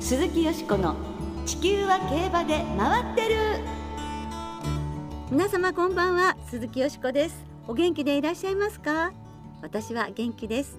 [0.00, 0.94] 鈴木よしこの
[1.46, 3.36] 地球は競馬で回ってる。
[5.30, 7.44] 皆様こんばんは鈴木よしこです。
[7.66, 9.12] お元気でいらっしゃいますか？
[9.62, 10.78] 私は元気です。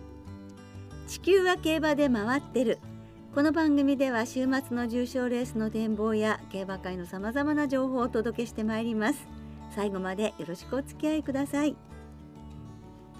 [1.07, 2.79] 地球は競馬で回ってる。
[3.33, 9.27] この番組では週末の重賞レースの展望や競馬界のさまざまな情報をお届けしてまいります。
[9.75, 11.75] 最後までよろしくお付き合いください。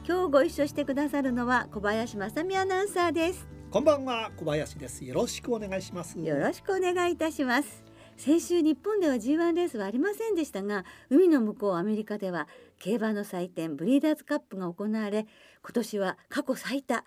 [0.07, 3.47] 今日ご一緒してくださるのは小林正美アナウンサーです。
[3.69, 4.31] こんばんは。
[4.37, 5.03] 小林です。
[5.03, 6.17] よろしくお願いします。
[6.17, 7.83] よろしくお願いいたします。
[8.15, 12.47] 先週日本では G1 レースはありませんでしたが海の向こうアメリカでは
[12.79, 15.27] 競馬の祭典ブリーダーズカップが行われ
[15.61, 17.01] 今年は過去最多8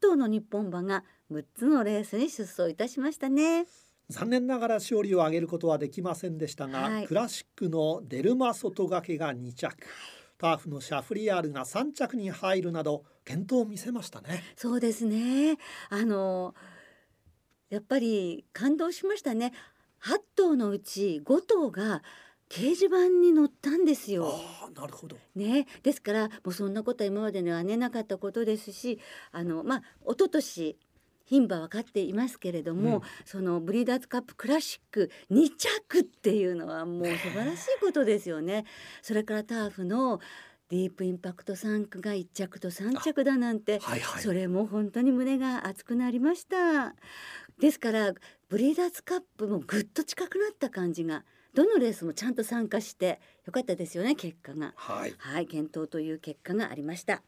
[0.00, 3.64] 頭の日本馬が6つのレースに出走いたしましたね。
[4.10, 9.74] 残念ながら勝利を挙げることはできませんでしたが、はい、クラシックのデルマ外掛けが2着
[10.38, 15.56] ターフのシャフリヤールが3着に入るなど健闘を見せましたねそうですね
[15.90, 16.54] あの
[17.70, 19.52] やっぱり感動しましたね
[20.02, 22.02] 8頭のうち5頭が
[22.50, 24.38] 掲示板に載ったんですよ。
[24.76, 25.16] なるほど。
[25.34, 29.00] ね、ですからもうそんなことは今までにはねなかったことですし、
[29.32, 30.76] あのまあ一昨年
[31.30, 38.64] 牝馬分かっていますけれども、うん、そのブリーダーズカップクラシック2着っていうのはもう素晴らしいことですよね。
[39.02, 40.20] それからターフの
[40.70, 46.94] ディープインパクト3区が1着と3着だなんて、はいはい、それも本当に胸が熱くなりました。
[47.60, 48.12] ですから
[48.48, 54.72] ブリーダーズカップもぐっと近くなった感じがどのレースもちゃんと参加してよかったですよね結果が。
[54.76, 57.22] はい、はい、検討という結果がありました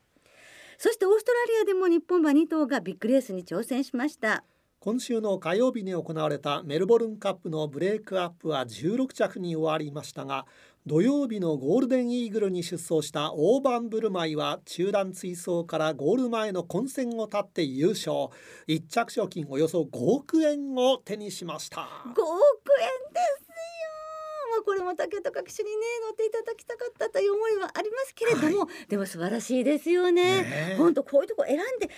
[0.78, 4.44] そしてオーストラリアでも日本馬2頭がビッグレースに挑戦しました。
[4.78, 10.46] 今週の火曜日に行われたメルボルンカップのブレイクアップは16着に終わりましたが
[10.86, 18.28] 土曜日のゴールデンイーグルに出走した大盤振る舞いは中段追走からゴール前の混戦を立って優勝。
[18.68, 21.80] 1着賞金およそ5億円を手にしました。
[21.80, 23.45] 5億円です。
[23.45, 23.45] も
[24.67, 30.74] これも竹と騎手にね乗っていただきたかったという思いはありますけれども、はい、でも素晴らしいですよね。
[30.77, 31.89] 本当こういうとこ選んで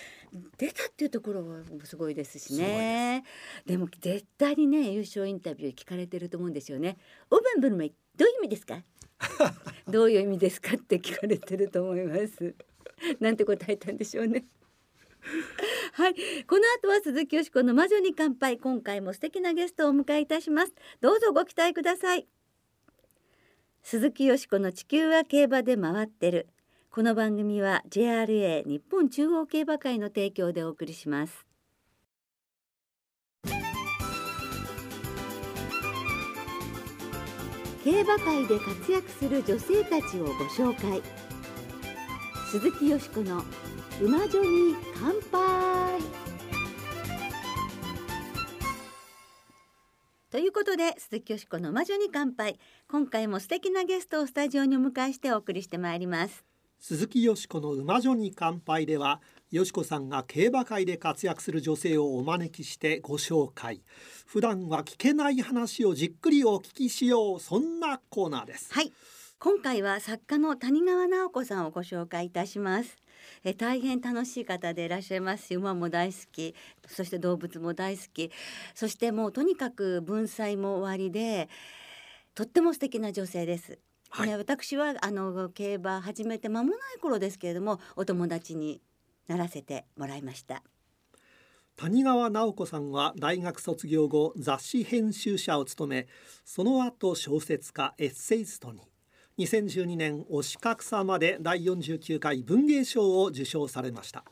[0.59, 3.23] 出たっていうところはすごいですしね。
[3.65, 6.97] でも絶対にね優勝インタビュー聞かれてると思うんですよね。
[7.31, 8.83] オーブンブルマイどういう意味ですか？
[9.89, 12.53] どういう意味ですかって聞かれてると思います。
[13.19, 14.45] なんて答えたんでしょうね。
[15.93, 16.13] はい、
[16.45, 22.38] この後は鈴木よしこの魔女に乾杯今回も素敵なゲストをお迎えいたしますどうぞご期待ください
[23.83, 26.47] 鈴木よしこの地球は競馬で回ってる。
[26.91, 31.47] この番組は JRA 日本中央競馬会の提供でお送りします。
[37.83, 41.01] 競馬界で活躍する女性たちをご紹介。
[42.51, 43.43] 鈴木よしこの
[44.01, 46.28] 馬女に乾杯。
[50.31, 52.59] ということで鈴木よしこの魔女に乾杯。
[52.87, 56.45] 今回も素敵なゲストをスタジオにお迎えしてお送りしてまいります。
[56.77, 63.81] 鈴木よしこの馬女に乾杯ではよしこさんが競馬界で活躍する女性をお招きしてご紹介。
[64.27, 67.39] 普段は聞けない話をじっくりお聞きしよう。
[67.39, 68.71] そんなコーナーです。
[68.71, 68.93] はい
[69.41, 72.97] 今回は作家の谷川直子さんをご紹介いたします。
[73.45, 76.55] え大変楽しい方でいらっしゃいますし馬も大好き
[76.87, 78.31] そして動物も大好き
[78.75, 81.47] そしてもうとにかく文才も終わりで
[82.35, 83.79] とっても素敵な女性です。
[84.09, 88.81] はい、私はあの競馬始めて間もない頃ですけれどもお友達に
[89.27, 90.63] ならせてもらいました。
[91.77, 96.07] 谷川直子さんは大学卒業後雑誌編集者を務め
[96.43, 98.81] その後小説家エッセイストに
[99.39, 104.25] 2012年おしかくさまで第49回文芸賞を受賞されました。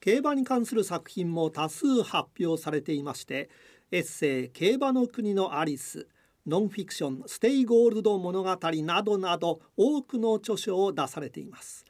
[0.00, 3.50] 競馬に関する作品も多数発表されていまして
[3.92, 6.08] エッセイ競馬の国のアリス
[6.44, 11.84] ノンフィクションステイゴールド物語などなど多くの著書を出されています。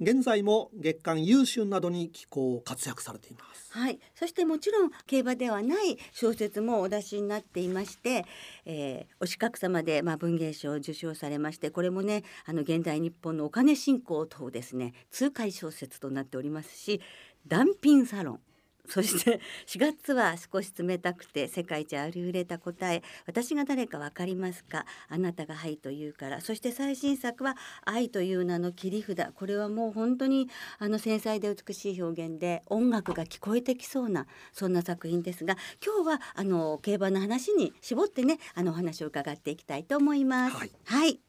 [0.00, 3.72] 現在も月刊優駿などに寄稿活躍されています。
[3.72, 3.98] はい。
[4.14, 8.24] そしてもちろん競馬ではない小説もお出しになっていまして、
[8.64, 14.94] えー、お資格様でまあ文芸賞を受賞されましてこれもねあの現代日本のお金振興等ですね。
[15.10, 17.00] 痛快小説となっておりますし
[17.48, 18.40] 断品サロン。
[18.88, 23.02] そして4月は少し冷たくて世界一ありふれた答え。
[23.26, 24.86] 私が誰かわかりますか？
[25.08, 26.40] あなたがはいと言うから。
[26.40, 29.32] そして最新作は愛という名の切り札。
[29.34, 30.48] これはもう本当に
[30.78, 40.56] あの繊細で美しい表現で音楽が聞こえてきそうなそんな作品ですが今日はあの競馬の話に絞ってねあのお話を伺っていきたいと思います。
[40.56, 41.27] はい、はい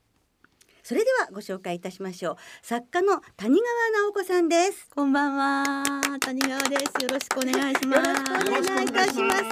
[0.89, 2.35] それではご紹介いたしましょう。
[2.63, 4.89] 作家の谷川直子さんです。
[4.89, 5.83] こんばんは。
[6.19, 7.03] 谷川です。
[7.03, 8.01] よろしくお願いします。
[8.01, 9.43] お願いいたします。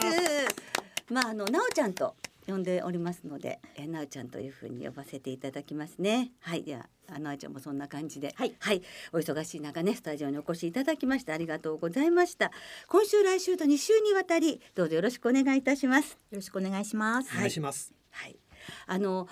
[1.12, 2.16] まああのなおちゃんと
[2.48, 6.32] 呼んでおりますので、えー、なおちゃんというふうに呼ばせていただきますね。
[6.40, 8.82] はい、ではあなおちゃんもそんな感じで、はい、はい、
[9.14, 12.50] お忙しい中ねスタジオにお越しいただきましてありがとうございました。
[12.88, 16.18] 今週来週と2週にわたりどうぞよろしくお願いいたします。
[16.32, 17.30] よろしくお願いします。
[17.36, 17.94] お願いします。
[18.10, 18.40] はい、
[18.88, 19.28] あの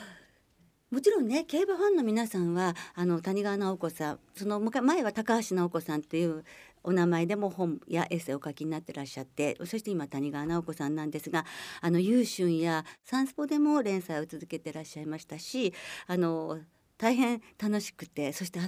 [0.95, 6.45] もちろんね競馬ファンの皆さんはあの谷川直子さんその前は高橋直子さんという
[6.85, 11.45] お名前でも本やエッセイを書きになってらっしゃってそして今谷川直子さんなんですが
[11.81, 15.73] あの優春やサンスポでも連載を続けてらっしゃいましたし
[16.07, 16.59] あの
[16.97, 18.61] 大変楽しくてそして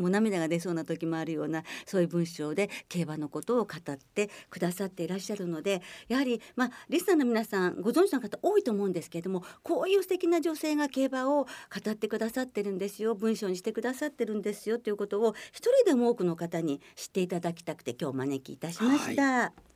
[0.00, 11.48] もう涙が出そうな時もあるようなそういう文章で競馬のことを語ってくださっていらっしゃるのでやはりまあリスナーの皆さんご存知の方多いと思うんですけれどもこういう素敵な女性が競馬を語
[11.90, 19.22] ってくださってるんですよ文章にしてくださってるんですよということを一人でも多くの方に知っていただきたくて今日お招きいたしました。
[19.22, 19.70] はい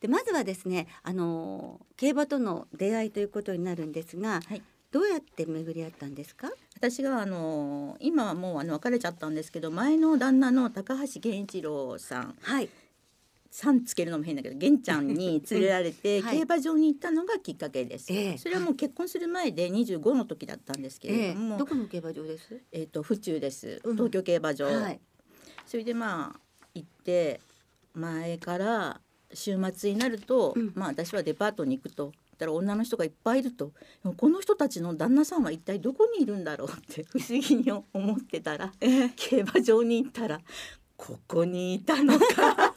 [0.00, 4.62] でまずはですねあの競馬との出会いということになるんですが、はい、
[4.92, 6.48] どうやって巡り合ったんですか？
[6.76, 12.68] 私があの今はもうあの別れちゃったんですけど前の旦那の高橋源一郎さん、はい、
[13.50, 22.60] さんつけるのも変だけど源ちゃんに連れられて 競馬場に行ったのがきっかけです、えー、それはもう結婚する前で25の時だったんですけれども、えー、どこの競馬場です？
[22.72, 23.80] えっ、ー、と府中です。
[23.82, 25.00] 東京競馬場、うんはい、
[25.66, 26.40] それでまあ
[26.74, 27.40] 行って
[27.94, 29.00] 前から
[29.32, 32.08] 週末になると、うん、まあ私はデパートに行くと。
[32.08, 33.72] ったら女の人がいっぱいいると。
[34.16, 37.84] この人たちの旦那さんは一体どこにいるんだろうって 不思議に思
[38.14, 40.40] ってたら、えー、競馬場に行ったら
[40.96, 42.74] ここにいたのか。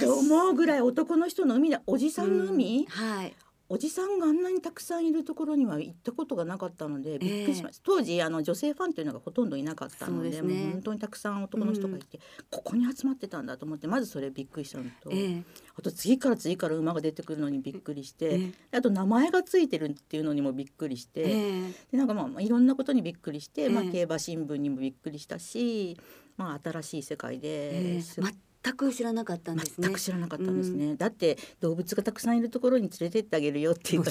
[0.00, 3.34] と思うぐらい男の人の海だおじさんの海、うん、はい
[3.68, 15.42] おじさんがあんなにたくさんいるところには行ったことがなかったのでびっくりしました、えー、当時あの女性ファンというのがほとんどいなかったので、ね、もう本当にたくさん男の人がいて、うん、ここに集まってたんだと思ってまずそれびっくりしたのと、えー、
[15.78, 21.24] あと次から次から馬が出てくるのにびっくりして、えー、あと名前がついてるっていうのにもびっくりして、
[21.90, 25.98] でなんかまあいろんなことにびっくりして、まあ、競馬新聞にもびっくりしたし、
[26.36, 28.00] まあ、新しい世界で、
[28.64, 29.88] 全く知らなかったんですね。
[29.88, 30.86] 全く知らなかったんですね。
[30.86, 34.10] うん、だって動物がたくさんいるところに連れてってあげるよっていうか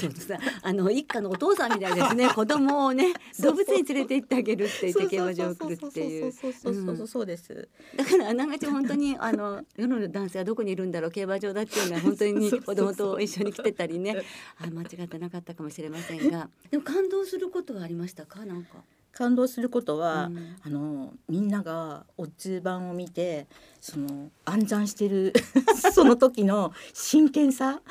[0.62, 2.30] あの一家のお父さんみたいですね。
[2.34, 6.32] 子供をね動物に連れて行ってあげるって言って競馬場を来るっていう。
[6.32, 7.68] そうそうそうそうです。
[7.96, 14.24] だからあながち本当にあの世の男性はどこにいるんだろう競馬場だっていうのは本当に子供と一緒に来てたりね。
[14.58, 18.84] あ間違ってなかったかもしれませんが、でも感動することはありましたかなんか。
[19.14, 23.48] 感動することは、うん、あのみんながオッズ版を見て
[23.80, 25.34] その暗算してる
[25.94, 27.82] その時の真剣さ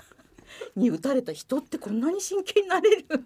[0.76, 3.06] に打たれた人ってこんなに真剣になれる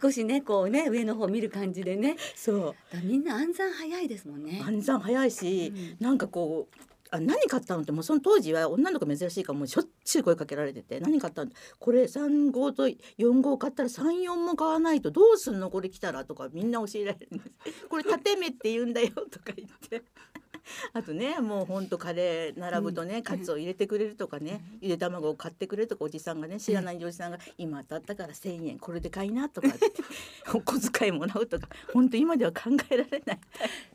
[0.00, 2.16] 少しねこうね上の方見る感じでね。
[2.34, 2.96] そう。
[3.04, 4.60] みんな暗算早いですもんね。
[4.64, 7.82] 暗算早いし、うん、なんかこうあ何買ったの？
[7.82, 15.68] ってもうその当時は女の子珍しいからもうしょっちゅう声かけられてて何買ったのこれ3号と4号買ったら34も買わないとどうすんの？
[15.68, 20.02] これ来たらとかみんな教えられるんですこれ縦目って言うんだよとか言って。
[20.92, 29.92] あとねもうほんとカレー並ぶとね、うん、カツを入れてくれるとかね、ゆで卵を買ってくれるとかおじさんがね知らないおじさんが「今当たったから1,000円これで買いな」とかって
[30.54, 33.40] お小遣いもらうとか本当今では考えられない。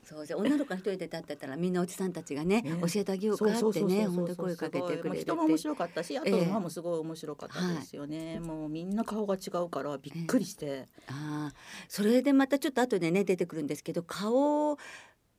[0.04, 11.52] そうじゃ女の子が一人で立ってたらみんなおじさんたちがね、ね、教えてあげようかってね本当声かけてくれて人も面白かったしあと馬もすごい面白かったですよね、えーはい、もうみんな顔が違うからびっくりして、えー、あ
[11.88, 14.78] それでまたちょっと後でね出てくるんですけど顔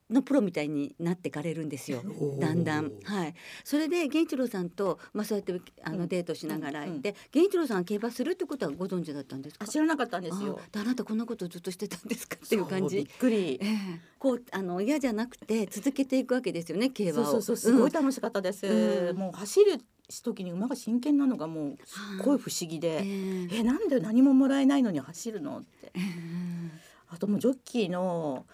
[0.09, 2.01] のプロみたいになってかれるんですよ。
[2.39, 2.91] だんだん。
[3.03, 3.35] はい。
[3.63, 9.67] それで源一郎さんとまあそうやってあのデートしながらいて、源一郎さん競馬するってことはご存知だったんですか？
[9.67, 10.59] 知らなかったんですよ。
[10.75, 12.97] あなたこんなことずっとしてたんですかっていう感じ。
[12.97, 17.25] びっくり、えー、こうあの嫌じゃなくて続けていくわけですよね競馬を。
[17.25, 19.79] そうそうすごい楽しかったです、うん、もう走る
[20.23, 26.03] 時に馬が真剣なのがもうすっごい不思議で、えー、えなんで何ももらえないのに走るのって、えー、
[27.09, 28.45] あともうジョッキーの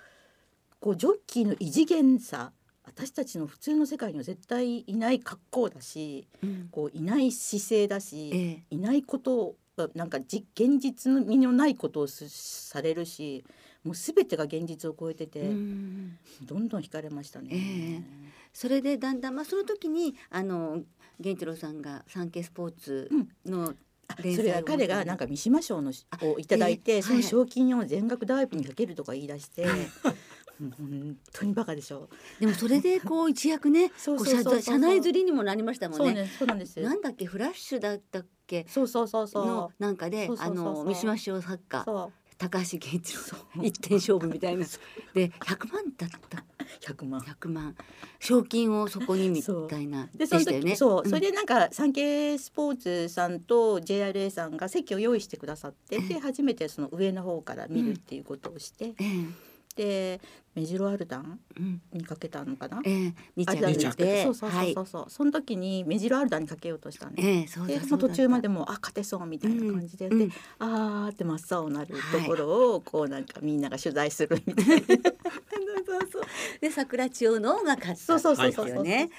[0.85, 2.51] こうジョッキーの異次元さ
[2.83, 9.55] 私たちの普通の世界には絶対いない格好だし、うん、こういない姿勢だし、ええ、いないことを
[9.95, 10.43] なんか現
[10.77, 13.43] 実の身のないことをされるし
[13.83, 17.49] もう全てが現実を超えてて、うん、どんどん惹かれましたね。
[17.51, 18.03] えー、
[18.53, 20.83] それでだんだん、まあ、その時にあの
[21.17, 23.09] 源一郎さんが産経スポーツ
[23.43, 23.77] の、うん
[24.35, 29.65] それは彼がなんか三島賞のをいただいて、その賞金を全額ダイブにかけるとか言い出して、
[30.59, 32.09] 本当にバカでしょ。
[32.39, 33.91] でもそれでこう一躍ね
[34.61, 36.29] 社内釣りにもなりましたもんね。
[36.37, 38.65] そうなんですなんだっけフラッシュだったっけ？
[38.69, 39.45] そうそうそうそう。
[39.45, 41.85] のなんかであの三島賞作家
[42.37, 43.21] 高橋源一郎
[43.63, 44.65] 一点勝負みたいな。
[45.13, 46.43] で100万だった
[46.81, 47.21] ？100万。
[47.21, 47.75] 100万。
[48.19, 50.75] 賞金をそこにみたいなでしたよね。
[50.75, 51.09] そう、ん。
[51.09, 59.25] それでなんか産経スポーツさんと JRA さんが席を用意してくださって、で初めてその上の方から見るっていうことをして、え。
[59.75, 60.21] で
[60.55, 61.39] メジロアルダン
[61.91, 64.23] にかけたのかな、ええ2着アルダンににして。
[64.23, 65.01] そうそうはいそうそう。
[65.01, 67.27] そう、その時にメジロアルダンにかけようとしたんです。
[67.27, 70.29] ええそうだでそうだもう途中までもうあ勝てそうみたいな感じで、うん。
[70.29, 74.75] であーって真っ青になるところをこうなんかみんなが取材するみたいな。
[75.85, 76.23] そうそう
[76.61, 79.09] で桜千代のが勝ったそうそうそうそうですよね。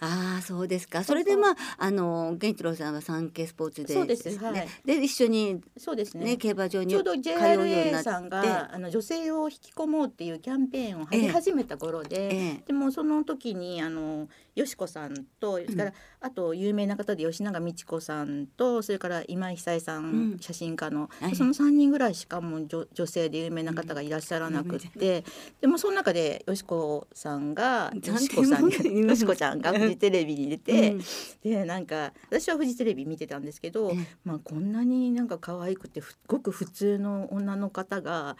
[0.00, 1.02] ああそうですか。
[1.04, 4.38] それでまああの源一郎さんは産経スポーツでそうです。
[4.38, 4.52] はい。
[4.52, 6.24] ねで一緒にそうですね。
[6.24, 12.62] ね競馬場にちょうど JRA さんがあの女性を引き込もうっていうキャンペーンを始め始めた頃で、ええ。
[12.66, 20.38] でもその時にあのよしこさんとそれから、あと有名な方で吉永美智子さんとそれから今井久恵さん、うん。
[20.40, 21.36] 写真家の、はい。
[21.36, 25.24] その3人ぐらいしかもう女女性で有名な方がいらっしゃらなくって、
[25.60, 31.02] でもその中でよしこさんが残よしこさん念よしこちゃんがフジテレビに出て、うん。
[31.42, 34.06] でなんか私はフジテレビ見てたんですけど、ええ。
[34.24, 38.36] まあ、こんなになんか可愛くてふごく普通の女の方が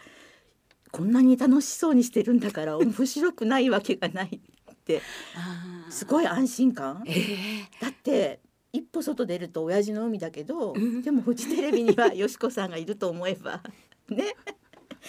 [0.93, 4.39] こんなに楽しそうにしてるんだから面白くないわけがない
[4.71, 5.01] って
[5.89, 7.03] すごい安心感。
[7.07, 7.35] ええ
[7.81, 8.39] だって
[8.71, 11.01] 一歩外出ると親父の海だけど、うん。
[11.01, 13.63] でもフジテレビにはよしこさんがいると思えば
[14.07, 14.35] ね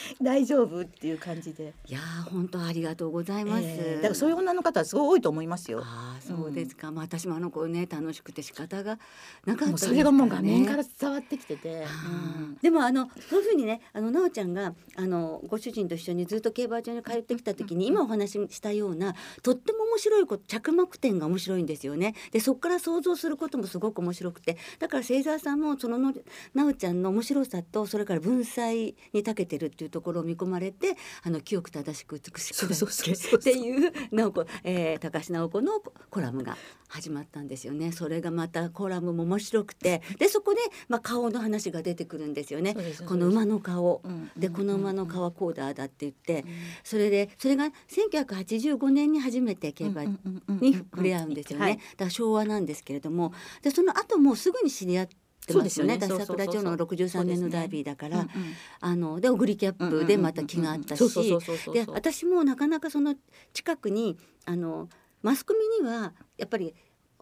[0.23, 3.65] 大丈夫っていう感じで、いやー本当ありがとうございます。
[3.65, 5.81] えーだからそういう女の方はすごい多いと思いますよ。
[5.83, 6.91] ああそうですか。
[6.91, 8.99] まあ私もあの子ね楽しくて仕方が
[9.47, 12.57] なかったもうですそれがもう画面ねから伝わってきてて、あうん。
[12.61, 22.15] ーでもあのそういうふうにねあの奈緒ちゃんがあのご主人と一緒にずっと競馬場に通ってきた時に今お話ししたようなとっても面白いこと着目点が面白いんですよね。
[22.33, 24.57] でそこから想像することもすごく面白くて。
[24.79, 26.13] だから芹沢さんもそのの
[26.55, 36.57] 奈緒ちゃんの面白さとそれから文才に長けてるっていうところを見込まれてあの清く正しく美しくっていう直子、えー、高橋直子のコラムが
[36.89, 37.91] 始まったんですよね。
[37.93, 40.03] それがまたコラムも面白くて。
[40.19, 42.77] でそこで、まあ、顔の話が出てくるんですよね。
[43.07, 44.01] この馬の顔。
[44.05, 44.31] うん。
[44.37, 46.45] でこの馬の顔はこうだああだって言って
[46.85, 51.65] それでそれが1985年に初めて競馬に触れ合うんですよね。
[51.65, 51.77] はい。
[51.77, 53.33] だから昭和なんですけれども。
[53.63, 55.17] でその後もうすぐに知り合って
[55.49, 55.99] そうですよね。
[56.01, 58.29] 桜町の63年のダービーだから、うんうん。
[58.81, 61.03] あのでオグリキャップでまた気があったし。
[61.73, 63.15] で私もなかなかその
[63.53, 64.89] 近くにあの
[65.23, 66.75] マスコミにはやっぱり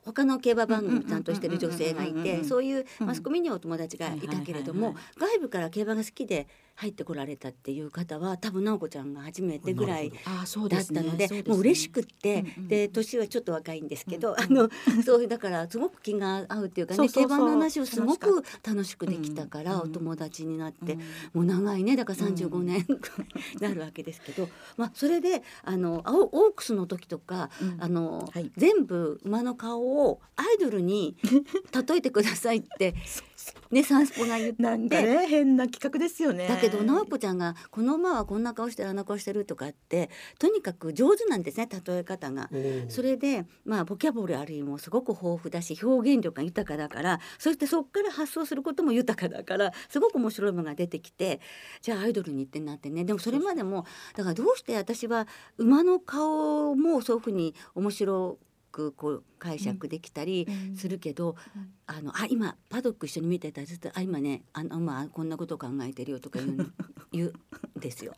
[0.05, 11.45] 他の競馬番組を担当してる女性がいてそういうマスコミにはお友達がいたけれども外部から競馬が好きで入ってこられたっていう方は多分直子ちゃんが初めてぐらいだったのでそうすね。
[11.47, 14.71] もう嬉しくって、うんうんで年はちょっと若いんですけど、うんうんあの
[15.05, 17.29] そういうだからすごく気が合うっていうかねそうそうそう。
[17.29, 21.01] 競馬の話をすごく楽しくできたから、うんお友達になって、うん。
[21.35, 22.87] もう長いねだから35年、
[23.61, 27.77] なるわけですけど、まあ、それであのあオオークスの時とか、うん。
[27.81, 28.51] あのはい。
[28.57, 32.95] 全部馬の顔をアイドルに例えてくださいって
[33.71, 36.49] ねサンスポが言ってなんかね変な企画ですよね。
[36.49, 42.51] だけど直子ちゃんが「この馬はこんな顔してるあんな顔してる」とかってとにかく上手なんですね例え方が。
[42.89, 51.41] それでまあボキャブラリーもすごく豊富だし表現力が豊かだからそしてそこから発想することも豊かだからすごく面白いものが出てきて
[51.81, 53.05] じゃあアイドルにってなってね。
[53.05, 55.27] でもそれまでもだからどうして私は
[55.59, 60.77] 馬の顔もそういうふうに面白くこう解釈できたりうん。
[60.77, 61.73] するけど、うん。
[61.87, 66.65] あのあ今パドック一緒に見てたらずっとあ今ねあのまあこんなこと考えてるよとか言うの
[67.13, 67.33] 言う
[67.79, 68.15] んですよ。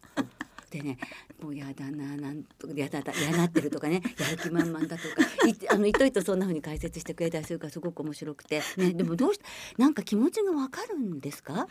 [0.75, 0.99] でね
[1.41, 9.45] もうやだななんとやだだやなってるとかねやる気満々だとかい あのいといとそんな風に解説してくれたりするからすごく面白くて、ね、でもどうして
[9.79, 11.69] なんか気持ちがわかるんですか？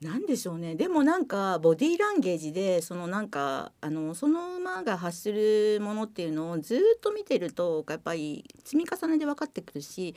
[0.00, 0.76] なんでしょうね。
[0.76, 10.14] でもなんかボディーランゲージでそのなんかあのその馬が発するものっていうのをずっと見てるとやっぱり積み重ねで分かってくるし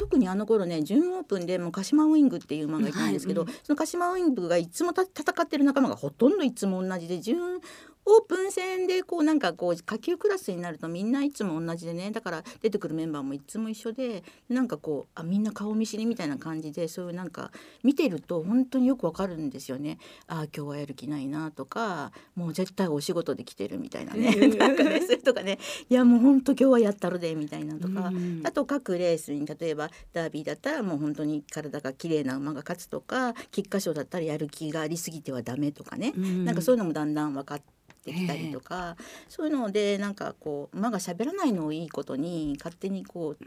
[0.00, 7.60] 特にあの頃ね準オープンでもう鹿島ウイングっていう馬がいたんですけど、はいその鹿島ウイングがいつもた戦ってる仲間がほとんどいつも同じで準
[8.06, 12.10] オープン戦でこうなんかこう下級クラスになるとみんないつも同じでね。
[12.10, 17.52] だから出てくるメンバーもいつも一緒でなんかこうあみんな顔見知りみたいな感じでそういうなんか
[17.82, 19.98] 見てると本当によくわかるんですよね。
[20.26, 24.34] ああ今日はやる気ないなとかもう絶対お仕事で来てるみたいなね。
[24.56, 25.58] なんかねそれとかね。
[25.88, 28.08] いやもう本当今日はやったるでみたいなとか。
[28.08, 28.40] うん。
[28.44, 36.44] あと各レースに例えばダービーだったらもう本当に体が綺麗な馬が勝つとか菊花賞だったらやる気がありすぎてはダメとかね、うん。
[36.44, 37.64] なんかそういうのもだんだん分かって
[38.04, 38.96] きたりとか、
[39.28, 43.44] そういうのでなんかこう馬が喋らないのをいいことに勝手にこう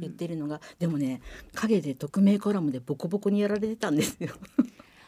[0.00, 1.20] 言ってるのが、でもね
[1.54, 4.30] 陰で匿名コラムでボコボコにやられてたんですよ。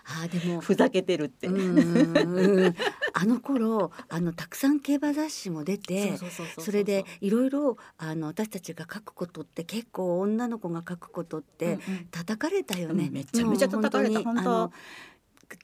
[0.06, 0.60] あーでも。
[0.62, 1.48] ふざけてるって。
[3.18, 6.18] あの頃あのたくさん競馬雑誌も出て
[6.58, 11.78] それでいろいろあの私たちが書くことって結構女の子が書くことって
[12.10, 13.04] 叩かれたよね。
[13.04, 14.72] うんうん、めちゃめちゃ叩かれた本当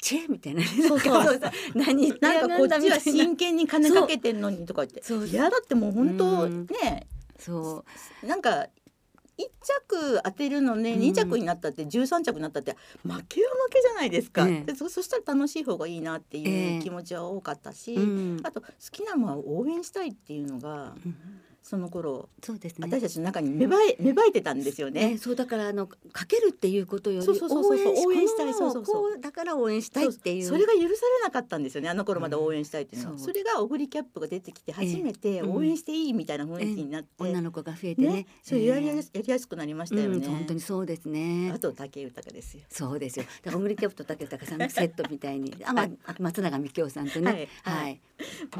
[0.01, 1.01] チェみたいな、そう。
[1.01, 1.41] そうそう
[1.75, 5.31] 何なんかこっちは真剣に金かけてんのにとか言って。
[5.31, 7.07] いやだってもう本当ね。
[7.39, 7.85] そ
[8.23, 8.27] う。
[8.27, 8.69] なんか
[9.39, 9.45] 1
[9.89, 20.95] 着当てるのね、うん、2着になったって13着になったって負けは負けじゃないですか、ええ、そそしたら楽しい方がいいなっていう気持ちは多かったし、えうん、あと好きなものは応援したいっていうのが。
[21.05, 21.17] うん
[21.62, 22.28] その頃。
[22.42, 22.88] そうですね。
[22.88, 25.11] 私たちの中に芽生え芽生えてたんですよね。
[25.12, 28.54] ねそうだからあのかけるっていうことよりそうそうそうそう応援したい。
[28.54, 29.21] そうそうそう。
[29.21, 30.47] だから応援したいっていう。
[30.47, 30.88] それが許され
[31.25, 33.16] なかったんですよねあの頃まで応援したいっていうのは、う。
[33.16, 38.12] ん、そそれがオグリキャップが出てきて初めて応援していいみたいな雰囲気になって、えーえー、女の子が増えてね。
[38.12, 38.26] ね。
[38.42, 41.50] そうやりややりやすくなりましたよね、うん、本当にそうですね。
[41.54, 42.64] あと武豊ですよ。
[42.69, 43.25] そうですよ。
[43.54, 45.54] オグリキャップと武豊さんのセットみたいに。
[45.64, 47.49] あ、まあ、松永美京さんとね。
[47.62, 48.00] はい、はい、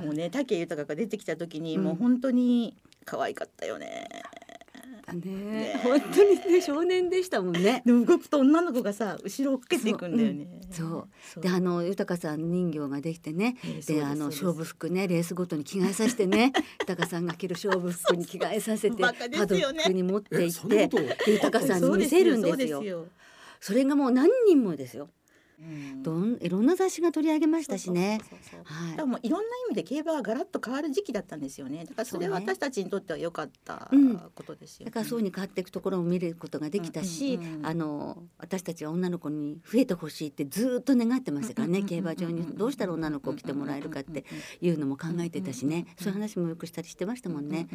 [0.05, 4.09] もうね武豊が出てきた時に、もう本当に可愛かったよね。
[5.13, 7.83] ねね本当にね少年でしたもんね。
[7.85, 10.47] でも動くと女の子がさ後ろを追っけていくんだよね。
[10.71, 13.57] そううん、であの豊さん人形ができてね、
[13.87, 19.13] であの勝負服ねレースごとに着替えさせてね 豊さんが着る勝負服に着替えさせて、ね、パ
[19.47, 23.07] ドックに持って行ってで豊さんに見せるんですよ。
[23.61, 25.09] それがもう何人もですよ。
[26.03, 28.21] どんいろんな雑誌が取り上げましたしね。
[28.65, 28.97] はい。
[28.97, 31.85] でもいろんな意味で競馬はガラッと変わる時期だったんですよね。
[31.85, 33.91] だからそれは私たちにとっては良かった
[34.35, 41.83] ことですよ、ねうん、だからそうに変わっていくところを見ることができたし、あの私たちは女の子に増えてほしいってずっと願ってましたからね。
[41.83, 44.25] 競馬場にどうしたら女の子を来てもらえるかって
[44.61, 45.87] いうのも考えてたしね。
[45.99, 47.69] そういう話もよくしたりしてましたもんね。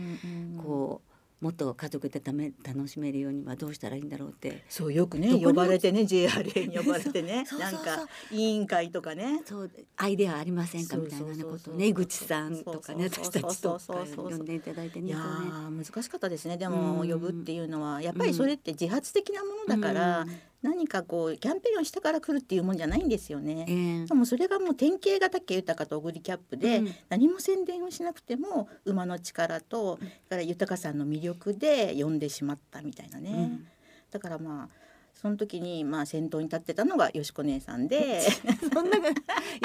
[0.58, 1.17] こう。
[1.40, 4.64] もっと家族でため楽しめるようにはどうしたらいいんだろうって。
[4.70, 9.44] そうよくね呼ばれてね JRA に呼ばれてねなんか委員会とかね。
[9.46, 13.80] そうアイデアありませんかみたいなことね井口さんとかね私たちと
[14.16, 16.58] 呼んでいただいてねいや難しかったですね。
[16.58, 18.02] でも呼ぶっていうのは。
[18.02, 20.26] やっぱりそれって自発的なものだから、
[20.68, 23.66] 何かこうキャンペーンをしたから来るっていうもんじゃないんですよね。
[23.68, 29.98] えー、でもそれがもう典型が武豊と小栗キャップで、うん、何も宣伝をしなくても馬の力と、
[30.30, 33.30] から豊さんの魅力で呼んでしまったみたいなね。
[33.32, 33.68] うん、
[34.12, 34.87] だからまあ
[35.20, 38.22] その時にまあ先頭に立ってたのがよしこ姉さんで。
[38.72, 39.02] そんない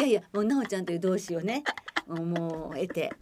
[0.00, 1.62] やいやもう奈緒ちゃんという同志をね
[2.06, 3.12] もう得て。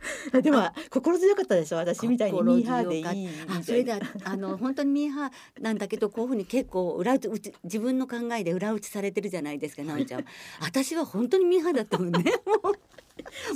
[0.41, 3.29] でも心強かったでしょ私みたいにミーハーでいい。
[3.49, 3.93] あそれで
[4.25, 10.25] あの本当にミーハーなんだけどこういうふうに結構裏打ち自分の考えで裏打ちされてるじゃないですか奈緒ちゃん。
[10.61, 12.23] 私は本当にミーハーだったもんね
[12.63, 12.75] もう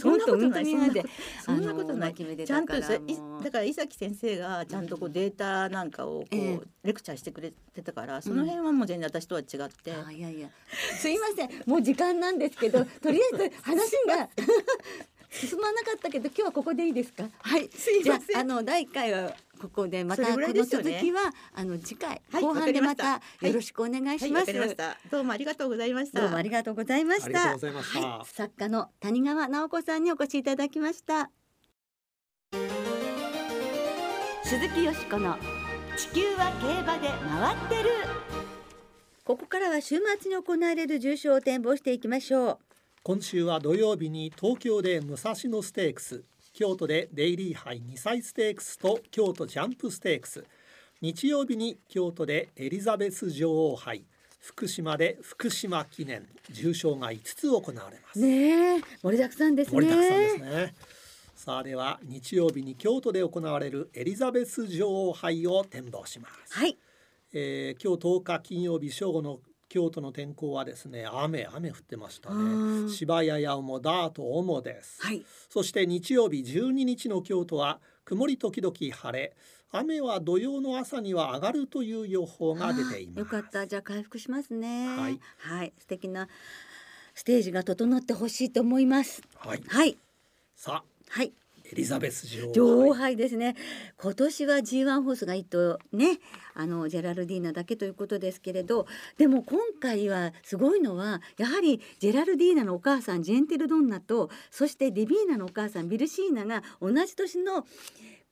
[0.00, 0.66] そんなことない
[1.44, 2.14] そんなことない。
[2.14, 2.86] ちゃんとだ
[3.50, 3.62] から。
[3.64, 10.48] 伊崎先生がちゃんとこうデータなんかをこうレクチャーしてくれてたからその辺はもう全然私とは違って、いやいや。
[10.98, 11.50] すいません。
[11.66, 14.28] もう時間なんですけど とりあえず話が
[15.30, 17.28] 進まなかったけど今日はここでいいですか？
[17.40, 18.36] はいすいません。
[18.38, 24.52] あの第一回はここでまたこの続きは、あの次回、後半でまたよろしくお願いします、
[25.10, 26.20] どうもありがとうございました。
[26.20, 27.58] どうもありがとうございました。
[28.24, 31.30] 作家の谷川直子さんにお越しいただきました。
[34.44, 35.36] 鈴木よしこの
[35.96, 37.90] 地球は競馬で回ってる。
[39.24, 42.58] ここからは週末に行われる重賞を展望していきましょう。
[43.02, 50.44] 今週は土曜日に東京で武蔵野ステークス京都でデイリー杯2歳ステークスと京都ジャンプステークス。
[51.00, 54.04] 日曜日に京都でエリザベス女王杯
[54.38, 56.28] 福島で福島記念。
[56.52, 58.20] 重賞が5つ行われます。
[58.20, 59.80] ね盛りだくさんですね。
[59.80, 60.74] 盛りだくさんですね。
[61.34, 66.54] さあでは日曜日に京都で行われるエリザベス女王杯を展望します。
[66.54, 66.78] はい、
[67.32, 69.40] えー、今日10日金曜日正午の
[69.74, 72.88] 京都の天候はですね雨雨降ってましたね。
[72.88, 79.34] 芝や八尾もダート主です、はい、そして日曜日12日の京都は曇り時々晴れ。
[79.72, 83.18] 雨は土曜の朝には上がるという予報が出ています。
[83.18, 83.66] よかった。
[83.66, 84.96] じゃあ回復しますね。
[84.96, 86.28] はい、はい、素敵な
[87.16, 89.22] ステージが整ってほしいと思います。
[89.34, 89.98] はい、はい、
[90.54, 91.10] さあ。
[91.10, 91.32] はい
[91.66, 93.56] エリザベス女王女王杯ですね
[93.96, 96.18] 今年は G1 ホースが一頭ね
[96.54, 107.64] あのジェラルディーナだけということですけれどでも今回はすごいのはやはりジェラルディーナのお母さんジェンテルドンナとそしてディビーナのお母さんビルシーナが同じ年の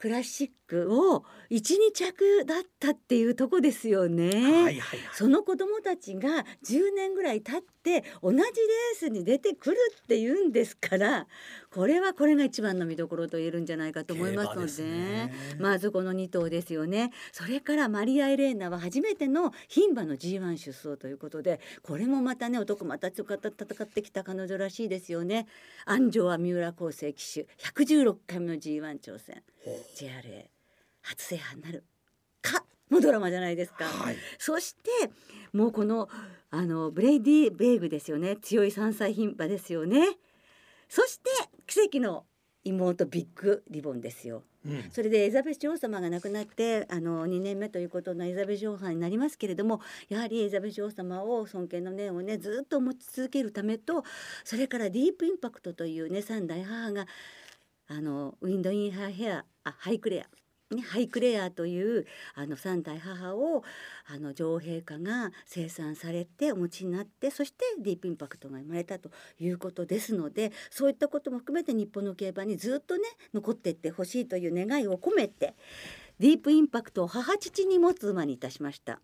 [0.03, 4.31] クラシックを一二着だったっていうとこですよね。
[4.33, 4.99] はいはいはい。
[5.13, 7.82] その子供たちが10年ぐらい経って
[8.23, 8.51] 同じレー
[8.97, 11.27] スに出てくるっていうんですから
[11.71, 15.33] これはこれが一番の見どころと言えるんじゃないかと思いますのでね。
[15.59, 17.13] まずこの2頭ですよね。
[17.33, 25.47] それからマリア・エレーナは初めての牝馬の G1 出走ということでこれもまたね男また戦ってきた彼女らしいですよね。
[25.85, 29.43] 安城は三浦康生騎手116回目の G1 挑戦。
[29.65, 30.47] ほ JRA
[31.03, 31.85] 初制覇になる
[32.41, 33.85] かのドラマじゃないですか。
[33.87, 34.17] うはい。
[34.39, 35.11] そして
[35.53, 36.09] もうこの
[36.51, 40.19] あのブレイディヴェーグですよね強い3歳牝馬ですよね
[40.89, 41.31] そして
[41.67, 42.25] 奇跡の
[42.63, 44.91] 妹ビッグリボンですようん。
[44.93, 54.05] それでエリザベス女王様が亡くなってあの2年目ということのエリザベス女王杯になりますけれどもやはりエリザベス女王様を尊敬の念をねずっと持ち続けるためと
[54.45, 57.07] それからディープインパクトというね三代母が
[57.89, 60.27] あのウィンドインハーヘアあハイクレア
[60.73, 63.63] ね、ハイクレアというあの三代母を
[64.07, 75.55] あの女王陛下が生産されてお持ちになってそしてディープインパクトが生まれたということですのでそういったことも含めて日本の競馬にずっとね残っていってほしいという願いを込めて
[76.19, 79.01] ディープインパクトを母父に持つ馬にいたしました。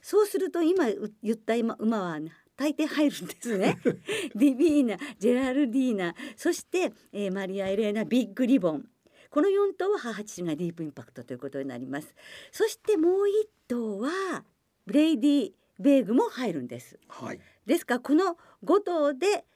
[0.00, 2.20] そうすると今う言った馬馬は
[2.56, 3.78] 大抵入るんですね。
[4.34, 8.88] ディビーナ、ジェラルディーナ、そして、えーマリア・エレーナ、ビッグリボン。
[9.32, 12.14] この4頭は母父がディープインパクトということになります。
[12.52, 14.44] そしてもう1頭は
[14.86, 17.00] ブレイディ・ベーグも入るんです。
[17.08, 17.40] はい。
[17.64, 19.46] ですからこの5頭で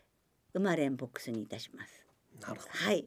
[0.55, 2.07] 生まれんボックスにいたします。
[2.41, 3.07] なるほはい。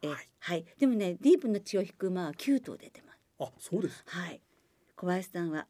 [0.00, 0.64] えーはいはい。
[0.78, 3.20] でもね、ディープの血を引く馬は9頭出てます。
[3.38, 3.44] ど。
[3.44, 4.02] あ、そうです。
[4.06, 4.40] はい。
[4.96, 5.66] 小林さんは、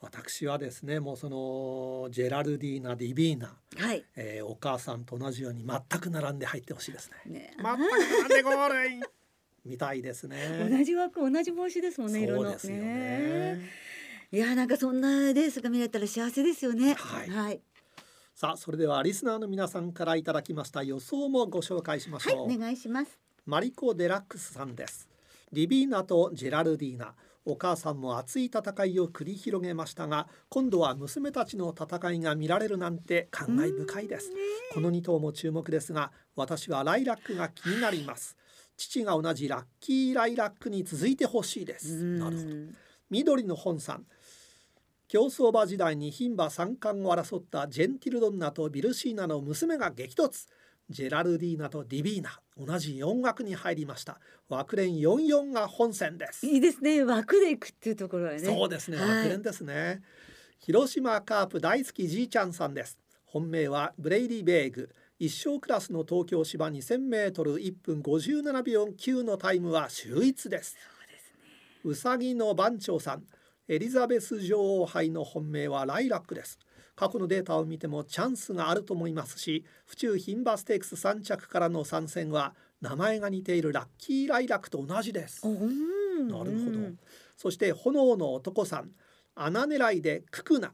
[0.00, 4.04] 私はですね、もうそのジェラルディーナ、ディビーナ、はい。
[4.14, 7.32] えー、お母さんと同じように全く並んで入ってほしいですね。
[7.32, 9.02] ね、全く並んでゴールイン。
[9.68, 10.68] 見たいですね。
[10.70, 12.50] 同じ枠同じ帽子ですもんね色の。
[12.50, 13.60] ですよね。
[14.30, 16.94] いやなんかそんなレースが見れたら幸せですよね。
[16.94, 17.30] はい。
[17.30, 17.60] はい、
[18.34, 22.46] さあ、それではリスナーの皆さんからいただきました予想もご紹介しましょう。
[22.46, 23.18] はいお願いします。
[23.46, 25.08] マリコ・デラックスさんです。
[25.52, 34.32] リビーナとジェラルディーナお母さんも熱い戦いを繰り広げましたが今度は娘たちの戦いが見られるなんて感慨深いです。
[34.74, 38.36] この2頭も注目ですが私はライラックが気になります。
[38.76, 42.02] 父が同じラッキーライラックに続いてほしいです。
[42.02, 42.48] なるほど。
[43.10, 44.06] 緑の本さん。
[45.08, 50.46] 競走馬時代に牝馬三冠を争ったジェンティルドンナとビルシーナの娘が激突
[50.90, 54.20] ジェラルディーナとディビーナ同じ4枠に入りました。
[54.48, 56.46] 枠連44が本戦です。
[56.46, 57.02] いいですね。
[57.04, 58.38] 枠で行くっていうところはね。
[58.38, 58.96] そうですね。
[58.96, 59.08] はい。
[59.18, 60.02] 枠連ですね、
[60.58, 62.98] 広島カープ大好きじいちゃんさんです。
[63.24, 64.90] 本命はブレイディ・ベーグ。
[65.18, 70.76] 一生クラスの東京芝2000メートル1分57秒9のタイムは秀逸です。
[71.84, 73.24] うさぎの番長さん。
[73.70, 76.58] エリザベス女王杯の本命はライラックです
[76.98, 85.46] 過去のデータを見てもチャンスがあると思いますし府中牝馬ステークス3着からの参戦は名前が似ているラッキーライラックと同じです
[86.26, 86.98] なるほどうん。
[87.36, 88.90] そして炎の男さん、
[89.36, 90.72] 穴狙いでククナ。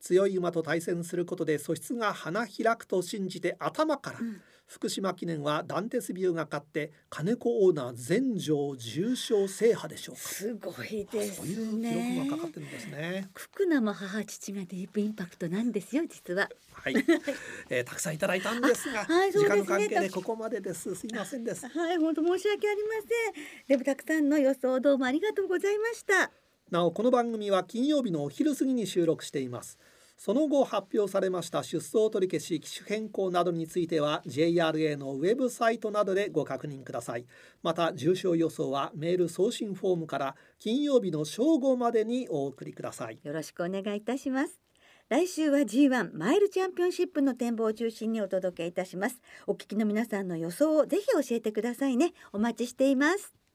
[0.00, 10.20] 強い馬と対戦することで素質が花開くと信じて頭から、うん福島記念はダンテスビューが勝って金子オーナー全場重賞制覇でしょうか。
[10.20, 13.28] すごいですそういう記ね録がかかってるんですね。
[13.32, 16.94] ククナも母父がディープインパクトなんですよ実ははい、
[17.70, 20.94] えー、たくさんいただいたんですが、あはいすね時間の関係でここまでです。
[20.94, 21.66] すいませんです。
[21.66, 26.30] はい本当申し訳ありませんでもたくさんの予想どうもありがとうございました
[26.70, 29.78] なおこの番組は金曜日のお昼過ぎに収録しています
[30.16, 37.26] その後発表されました出走取り消し機種変更などについては JRA のウェブサイトなどでご確認ください。
[37.62, 43.18] また重症予想はメール送信フォームから金曜日の正午までにお送りください。
[43.22, 44.60] よろしくお願いいたします。
[45.08, 49.20] 来週は G1 マイルチャンピオンシップの展望を中心にお届けいたします。
[49.46, 52.12] お聞きの皆さんの予想をぜひ教えてくださいね。
[52.32, 53.45] お待ちしています。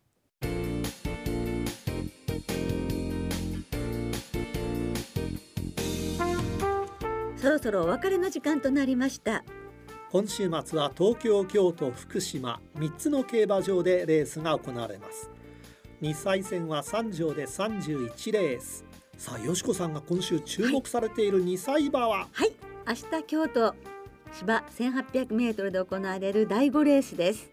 [7.42, 9.44] そろそろお別れの時間となりました。
[10.12, 15.28] 今週末は東京京都福島3つの競馬場でレースが行われます。
[16.04, 18.86] 2歳戦は3場で31レース。
[19.18, 22.54] さあよしこさんが今週注目されている2歳馬は、はい。
[22.88, 23.74] 明日京都
[24.34, 27.50] 芝1800メートルで行われる第5レースです。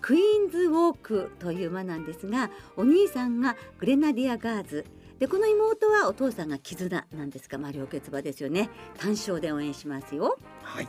[0.00, 4.86] クイーンズウォークという馬なんですがお兄さんがグレナディアガーズ
[5.18, 8.68] でこの妹はお父さんが絆なんですがまあ両決馬ですよね。
[8.98, 10.38] 単勝で応援しますよ。
[10.62, 10.88] はい。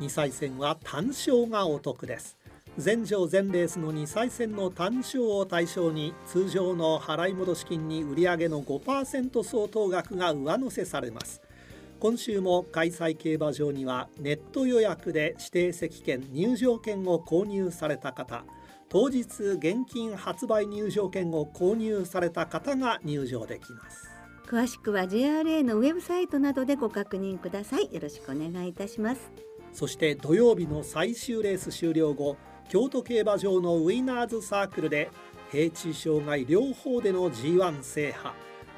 [0.00, 2.38] 2歳戦は単勝がお得です。
[2.78, 11.42] 全場全レースの2歳戦の単勝を対象に通常の払い戻し金に売上の5%相当額が上乗せされます。
[12.00, 18.44] 今週も開催競馬場にはネット予約で指定席券入場券を購入された方。
[18.92, 24.10] 当日現金発売入場券を購入された方が入場できます。
[24.46, 27.88] 詳しくは JRA のウェブサイトなどでご確認ください。
[27.90, 29.32] よろしくお願いいたします。
[29.72, 32.36] そして土曜日の最終レース終了後
[32.68, 35.10] 京都競馬場のウィナーズサークルで
[35.50, 38.34] 平地障害両方での G1 制覇。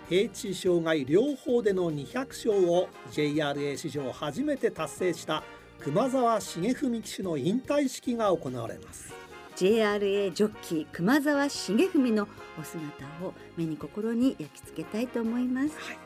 [0.09, 5.42] 平地障害両方での200勝を JRA 史上初めて達成した
[5.81, 9.23] 熊沢重文騎手の引退式が行われます
[9.56, 12.28] JRA ジョッキー熊沢重文の
[12.60, 15.98] お姿を目に心に焼き付けたいと思います、はい、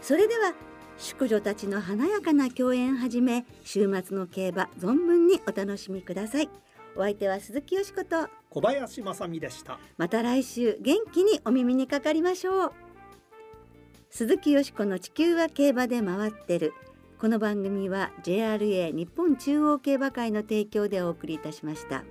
[0.00, 0.54] それでは
[0.96, 6.48] 淑女たちの華やかな共演はじめ週末の競馬存分にお楽しみください。
[6.96, 9.80] お相手は鈴木よしこと小林正美でした。
[9.96, 12.72] また来週元気にお耳にかかりましょう。
[14.10, 16.72] 鈴木よしこの地球は競馬で回ってる。
[17.18, 22.04] この番組は JRA 日本中央競馬会の提供でお送りいたしました。